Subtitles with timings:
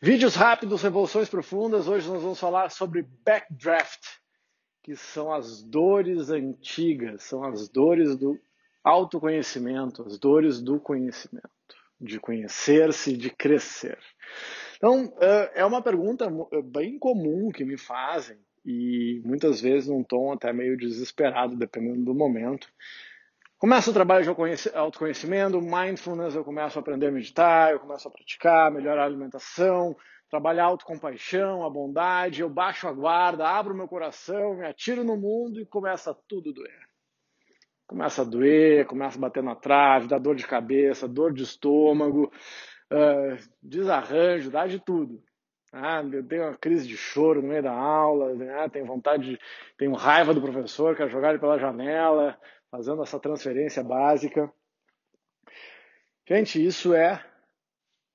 [0.00, 1.88] Vídeos rápidos, revoluções profundas.
[1.88, 4.02] Hoje nós vamos falar sobre backdraft,
[4.82, 8.38] que são as dores antigas, são as dores do
[8.84, 11.48] autoconhecimento, as dores do conhecimento,
[11.98, 13.98] de conhecer-se, de crescer.
[14.76, 16.30] Então, eh, é uma pergunta
[16.62, 18.36] bem comum que me fazem
[18.66, 22.68] e muitas vezes num tom até meio desesperado, dependendo do momento.
[23.58, 28.10] Começo o trabalho de autoconhecimento, mindfulness, eu começo a aprender a meditar, eu começo a
[28.10, 29.96] praticar, melhorar a alimentação,
[30.28, 35.16] trabalhar a autocompaixão, a bondade, eu baixo a guarda, abro meu coração, me atiro no
[35.16, 36.86] mundo e começa tudo a doer.
[37.86, 42.30] Começa a doer, começa a bater na trave, dá dor de cabeça, dor de estômago,
[42.92, 45.22] uh, desarranjo, dá de tudo.
[45.78, 48.66] Ah, eu tenho uma crise de choro no meio da aula, né?
[48.70, 49.40] tenho vontade, de,
[49.76, 52.38] tenho raiva do professor, quero jogar ele pela janela,
[52.70, 54.50] fazendo essa transferência básica.
[56.26, 57.22] Gente, isso é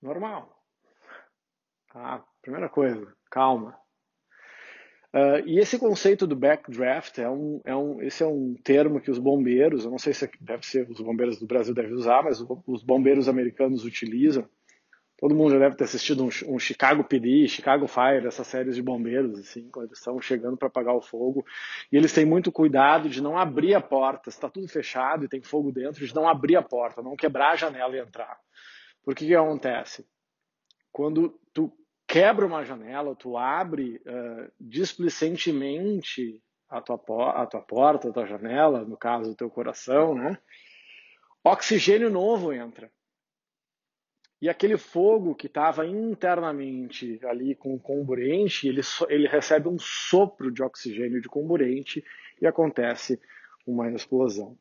[0.00, 0.58] normal.
[1.92, 2.24] Tá?
[2.40, 3.78] Primeira coisa, calma.
[5.12, 9.10] Uh, e esse conceito do backdraft é um, é um, esse é um termo que
[9.10, 12.40] os bombeiros, eu não sei se deve ser os bombeiros do Brasil devem usar, mas
[12.66, 14.48] os bombeiros americanos utilizam
[15.20, 18.82] Todo mundo já deve ter assistido um, um Chicago PD, Chicago Fire, essas séries de
[18.82, 21.44] bombeiros, assim, quando eles estão chegando para apagar o fogo.
[21.92, 25.42] E eles têm muito cuidado de não abrir a porta, está tudo fechado e tem
[25.42, 28.40] fogo dentro, de não abrir a porta, não quebrar a janela e entrar.
[29.04, 30.08] Porque que acontece?
[30.90, 31.70] Quando tu
[32.08, 36.96] quebra uma janela, tu abre uh, displicentemente a tua,
[37.32, 40.38] a tua porta, a tua janela, no caso, o teu coração, né?
[41.44, 42.90] Oxigênio novo entra
[44.40, 50.62] e aquele fogo que estava internamente ali com comburente, ele, ele recebe um sopro de
[50.62, 52.02] oxigênio de comburente
[52.40, 53.20] e acontece
[53.66, 54.56] uma explosão.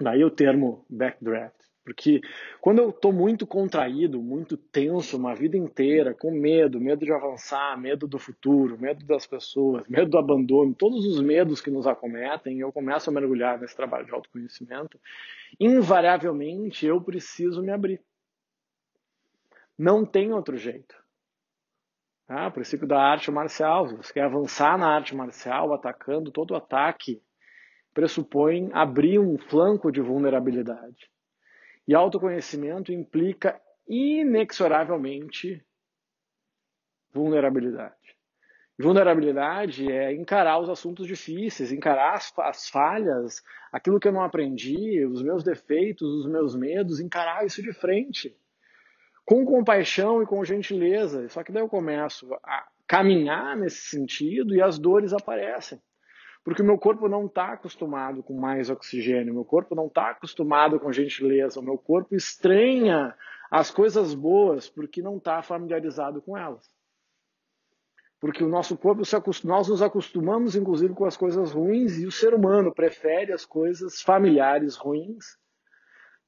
[0.00, 1.58] Daí o termo backdraft.
[1.88, 2.20] Porque
[2.60, 7.80] quando eu estou muito contraído, muito tenso uma vida inteira, com medo, medo de avançar,
[7.80, 12.60] medo do futuro, medo das pessoas, medo do abandono, todos os medos que nos acometem,
[12.60, 15.00] eu começo a mergulhar nesse trabalho de autoconhecimento,
[15.58, 18.02] invariavelmente eu preciso me abrir.
[19.78, 20.96] Não tem outro jeito.
[22.26, 26.56] Ah, o princípio da arte marcial, se você quer avançar na arte marcial, atacando, todo
[26.56, 27.22] ataque
[27.94, 31.10] pressupõe abrir um flanco de vulnerabilidade.
[31.86, 35.64] E autoconhecimento implica inexoravelmente
[37.14, 37.96] vulnerabilidade.
[38.78, 45.04] Vulnerabilidade é encarar os assuntos difíceis, encarar as, as, falhas, aquilo que eu não aprendi,
[45.06, 48.36] os meus defeitos, os meus medos, encarar isso de frente
[49.28, 51.28] com compaixão e com gentileza.
[51.28, 55.78] Só que daí eu começo a caminhar nesse sentido e as dores aparecem.
[56.42, 60.80] Porque o meu corpo não está acostumado com mais oxigênio, meu corpo não está acostumado
[60.80, 63.14] com gentileza, o meu corpo estranha
[63.50, 66.64] as coisas boas porque não está familiarizado com elas.
[68.18, 69.02] Porque o nosso corpo,
[69.44, 74.00] nós nos acostumamos inclusive com as coisas ruins e o ser humano prefere as coisas
[74.00, 75.36] familiares ruins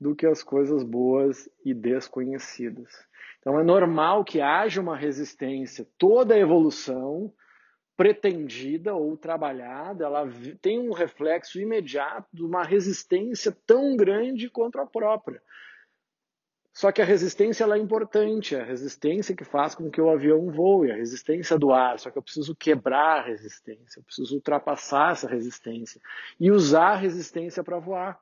[0.00, 2.92] do que as coisas boas e desconhecidas.
[3.40, 5.86] Então é normal que haja uma resistência.
[5.96, 7.32] Toda evolução
[7.96, 10.28] pretendida ou trabalhada, ela
[10.62, 15.42] tem um reflexo imediato de uma resistência tão grande quanto a própria.
[16.72, 20.10] Só que a resistência ela é importante, é a resistência que faz com que o
[20.10, 21.98] avião voe, a resistência do ar.
[21.98, 26.00] Só que eu preciso quebrar a resistência, eu preciso ultrapassar essa resistência
[26.38, 28.20] e usar a resistência para voar.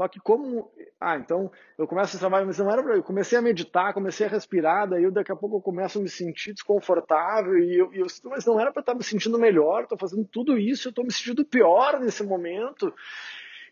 [0.00, 0.72] Só que como.
[0.98, 3.02] Ah, então eu começo a trabalhar, mas não era para eu.
[3.02, 6.08] Comecei a meditar, comecei a respirar, daí eu, daqui a pouco eu começo a me
[6.08, 9.98] sentir desconfortável e eu, e eu mas não era para estar me sentindo melhor, estou
[9.98, 12.94] fazendo tudo isso, eu estou me sentindo pior nesse momento.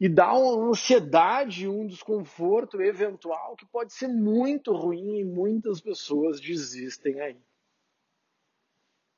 [0.00, 6.40] E dá uma ansiedade, um desconforto eventual que pode ser muito ruim e muitas pessoas
[6.40, 7.36] desistem aí.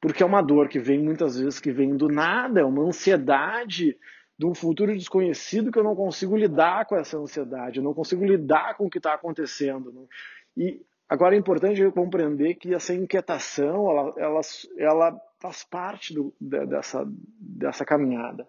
[0.00, 3.96] Porque é uma dor que vem muitas vezes que vem do nada, é uma ansiedade
[4.38, 8.24] de um futuro desconhecido que eu não consigo lidar com essa ansiedade, eu não consigo
[8.24, 9.92] lidar com o que está acontecendo.
[9.92, 10.06] Né?
[10.56, 14.40] E agora é importante eu compreender que essa inquietação, ela, ela,
[14.76, 17.04] ela faz parte do, dessa,
[17.38, 18.46] dessa caminhada.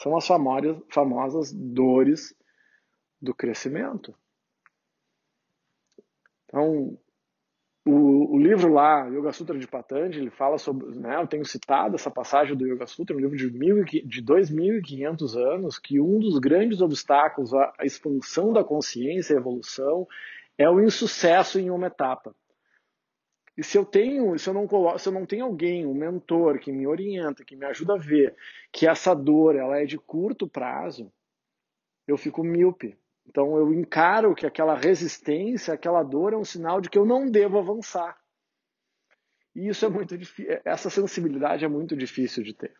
[0.00, 2.34] São as famosas, famosas dores
[3.20, 4.12] do crescimento.
[6.46, 6.98] Então,
[8.30, 12.56] o, livro lá, Yoga Sutra de Patanjali, fala sobre, né, eu tenho citado essa passagem
[12.56, 17.52] do Yoga Sutra, um livro de, mil, de 2.500 anos, que um dos grandes obstáculos
[17.54, 20.06] à expansão da consciência e evolução
[20.58, 22.34] é o insucesso em uma etapa.
[23.56, 26.58] E se eu tenho, se eu não coloco, se eu não tenho alguém, um mentor
[26.58, 28.34] que me orienta, que me ajuda a ver
[28.72, 31.12] que essa dor ela é de curto prazo,
[32.06, 32.96] eu fico míope.
[33.26, 37.30] Então eu encaro que aquela resistência, aquela dor é um sinal de que eu não
[37.30, 38.16] devo avançar.
[39.54, 42.74] E isso é muito difícil, essa sensibilidade é muito difícil de ter.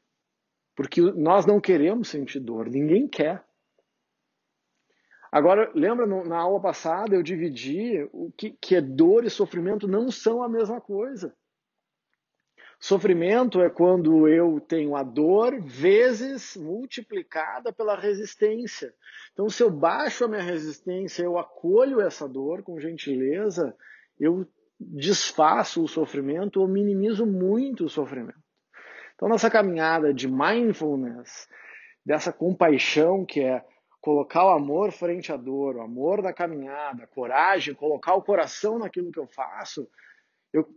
[0.74, 3.44] Porque nós não queremos sentir dor, ninguém quer.
[5.30, 10.10] Agora, lembra na aula passada eu dividi o que, que é dor e sofrimento não
[10.10, 11.34] são a mesma coisa.
[12.82, 18.92] Sofrimento é quando eu tenho a dor vezes multiplicada pela resistência.
[19.32, 23.72] Então, se eu baixo a minha resistência, eu acolho essa dor com gentileza,
[24.18, 24.44] eu
[24.80, 28.42] desfaço o sofrimento ou minimizo muito o sofrimento.
[29.14, 31.48] Então, nossa caminhada de mindfulness,
[32.04, 33.64] dessa compaixão que é
[34.00, 39.12] colocar o amor frente à dor, o amor da caminhada, coragem, colocar o coração naquilo
[39.12, 39.88] que eu faço,
[40.52, 40.68] eu,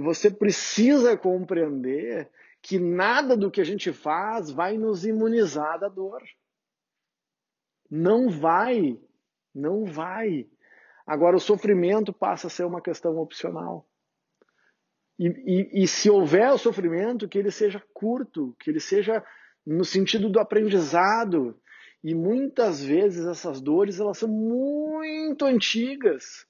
[0.00, 2.28] você precisa compreender
[2.60, 6.22] que nada do que a gente faz vai nos imunizar da dor.
[7.90, 8.98] Não vai,
[9.54, 10.48] não vai.
[11.06, 13.86] Agora, o sofrimento passa a ser uma questão opcional.
[15.18, 19.24] E, e, e, se houver o sofrimento, que ele seja curto, que ele seja
[19.64, 21.60] no sentido do aprendizado.
[22.02, 26.46] E muitas vezes essas dores elas são muito antigas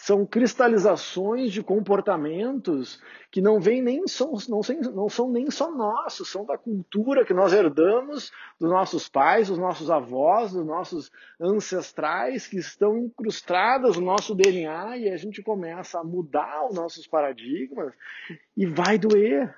[0.00, 2.98] são cristalizações de comportamentos
[3.30, 4.60] que não vêm nem são, não,
[4.94, 9.58] não são nem só nossos, são da cultura que nós herdamos dos nossos pais, dos
[9.58, 16.00] nossos avós, dos nossos ancestrais que estão incrustadas no nosso DNA e a gente começa
[16.00, 17.92] a mudar os nossos paradigmas
[18.56, 19.54] e vai doer.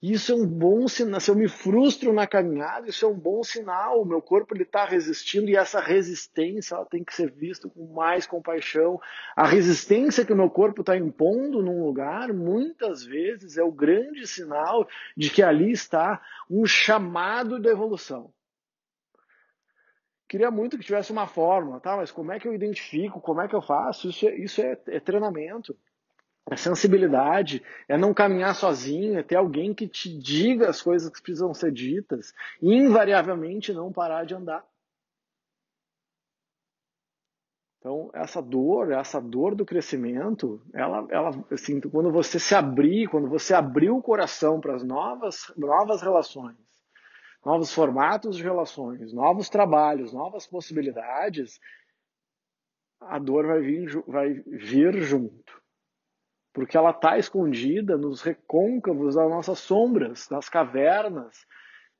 [0.00, 1.18] Isso é um bom sinal.
[1.18, 4.00] Se eu me frustro na caminhada, isso é um bom sinal.
[4.00, 8.24] O meu corpo está resistindo e essa resistência ela tem que ser vista com mais
[8.24, 9.00] compaixão.
[9.34, 14.24] A resistência que o meu corpo está impondo num lugar, muitas vezes, é o grande
[14.28, 14.86] sinal
[15.16, 18.32] de que ali está um chamado da evolução.
[20.28, 21.96] Queria muito que tivesse uma fórmula, tá?
[21.96, 23.20] Mas como é que eu identifico?
[23.20, 24.10] Como é que eu faço?
[24.10, 25.76] Isso é, isso é, é treinamento
[26.50, 31.22] é sensibilidade, é não caminhar sozinho, é ter alguém que te diga as coisas que
[31.22, 34.64] precisam ser ditas e invariavelmente não parar de andar.
[37.78, 43.28] Então, essa dor, essa dor do crescimento, ela, ela assim, quando você se abrir, quando
[43.28, 46.56] você abrir o coração para as novas, novas relações,
[47.44, 51.60] novos formatos de relações, novos trabalhos, novas possibilidades,
[53.00, 55.58] a dor vai vir, vai vir junto
[56.58, 61.46] porque ela está escondida nos recôncavos das nossas sombras, das cavernas,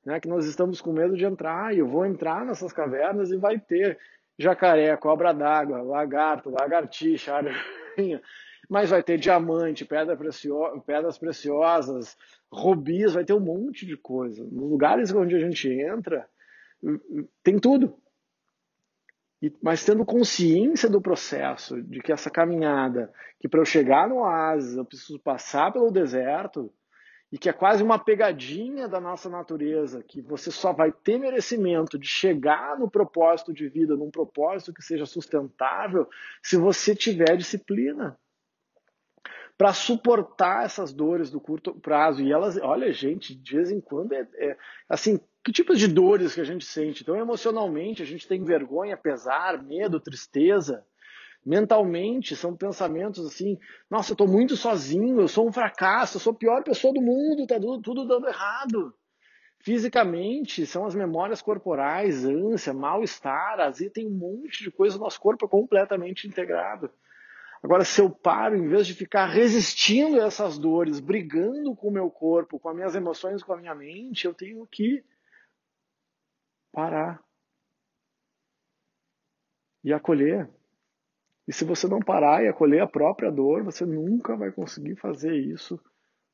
[0.05, 1.73] né, que nós estamos com medo de entrar.
[1.73, 3.97] E eu vou entrar nessas cavernas e vai ter
[4.37, 8.21] jacaré, cobra d'água, lagarto, lagartixa, aranha,
[8.69, 12.17] mas vai ter diamante, pedra precio pedras preciosas,
[12.51, 14.43] rubis, vai ter um monte de coisa.
[14.43, 16.27] Nos lugares onde a gente entra,
[17.41, 17.97] tem tudo
[19.61, 24.75] mas tendo consciência do processo, de que essa caminhada, que para eu chegar no oásis
[24.75, 26.71] eu preciso passar pelo deserto,
[27.31, 31.97] e que é quase uma pegadinha da nossa natureza, que você só vai ter merecimento
[31.97, 36.07] de chegar no propósito de vida, num propósito que seja sustentável,
[36.41, 38.17] se você tiver disciplina
[39.59, 42.23] para suportar essas dores do curto prazo.
[42.23, 44.57] E elas, olha, gente, de vez em quando é, é
[44.87, 47.03] assim, que tipos de dores que a gente sente?
[47.03, 50.85] Então, emocionalmente, a gente tem vergonha, pesar, medo, tristeza.
[51.45, 53.57] Mentalmente, são pensamentos assim:
[53.89, 57.01] nossa, eu estou muito sozinho, eu sou um fracasso, eu sou a pior pessoa do
[57.01, 58.93] mundo, está tudo, tudo dando errado.
[59.61, 65.19] Fisicamente, são as memórias corporais, ânsia, mal-estar, azia, tem um monte de coisa, o nosso
[65.19, 66.89] corpo é completamente integrado.
[67.61, 71.91] Agora, se eu paro, em vez de ficar resistindo a essas dores, brigando com o
[71.91, 75.03] meu corpo, com as minhas emoções, com a minha mente, eu tenho que
[76.71, 77.23] parar
[79.83, 80.49] e acolher.
[81.47, 85.35] E se você não parar e acolher a própria dor, você nunca vai conseguir fazer
[85.35, 85.81] isso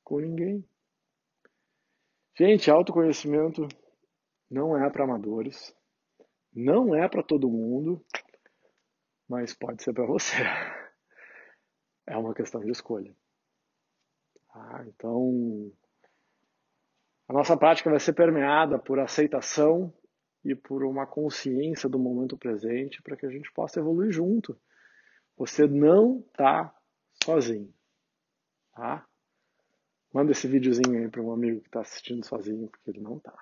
[0.03, 0.63] com ninguém.
[2.37, 3.67] Gente, autoconhecimento
[4.51, 5.73] não é para amadores,
[6.53, 8.05] não é para todo mundo,
[9.27, 10.35] mas pode ser para você.
[12.07, 13.11] É uma questão de escolha.
[14.53, 15.71] Ah, então,
[17.27, 19.91] a nossa prática vai ser permeada por aceitação
[20.45, 24.55] e por uma consciência do momento presente para que a gente possa evoluir junto.
[25.35, 26.73] Você não está
[27.23, 27.73] sozinho.
[28.71, 29.05] Tá?
[30.13, 33.35] Manda esse videozinho aí para um amigo que está assistindo sozinho, porque ele não está.